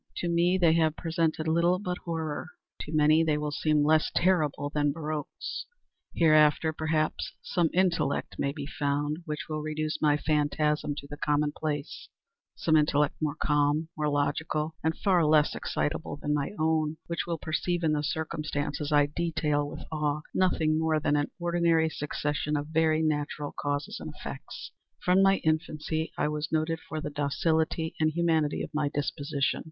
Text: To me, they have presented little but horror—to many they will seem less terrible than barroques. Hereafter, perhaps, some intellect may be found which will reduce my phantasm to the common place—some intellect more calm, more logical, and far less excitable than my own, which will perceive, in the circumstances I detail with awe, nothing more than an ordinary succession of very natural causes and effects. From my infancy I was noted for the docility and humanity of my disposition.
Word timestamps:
To 0.17 0.27
me, 0.27 0.57
they 0.57 0.73
have 0.73 0.95
presented 0.97 1.47
little 1.47 1.77
but 1.77 1.99
horror—to 1.99 2.91
many 2.91 3.23
they 3.23 3.37
will 3.37 3.51
seem 3.51 3.83
less 3.85 4.09
terrible 4.15 4.71
than 4.71 4.91
barroques. 4.91 5.67
Hereafter, 6.15 6.73
perhaps, 6.73 7.33
some 7.43 7.69
intellect 7.71 8.37
may 8.39 8.51
be 8.51 8.65
found 8.65 9.19
which 9.25 9.41
will 9.47 9.61
reduce 9.61 10.01
my 10.01 10.17
phantasm 10.17 10.95
to 10.97 11.07
the 11.07 11.17
common 11.17 11.51
place—some 11.55 12.75
intellect 12.75 13.13
more 13.21 13.35
calm, 13.35 13.89
more 13.95 14.09
logical, 14.09 14.73
and 14.83 14.97
far 14.97 15.23
less 15.23 15.53
excitable 15.53 16.17
than 16.19 16.33
my 16.33 16.53
own, 16.57 16.97
which 17.05 17.27
will 17.27 17.37
perceive, 17.37 17.83
in 17.83 17.91
the 17.93 18.01
circumstances 18.01 18.91
I 18.91 19.05
detail 19.05 19.69
with 19.69 19.81
awe, 19.91 20.21
nothing 20.33 20.79
more 20.79 20.99
than 20.99 21.15
an 21.15 21.29
ordinary 21.39 21.89
succession 21.89 22.57
of 22.57 22.69
very 22.69 23.03
natural 23.03 23.53
causes 23.59 23.99
and 23.99 24.11
effects. 24.15 24.71
From 25.05 25.21
my 25.21 25.37
infancy 25.43 26.11
I 26.17 26.27
was 26.27 26.51
noted 26.51 26.79
for 26.79 26.99
the 27.01 27.11
docility 27.11 27.93
and 27.99 28.09
humanity 28.09 28.63
of 28.63 28.73
my 28.73 28.89
disposition. 28.91 29.59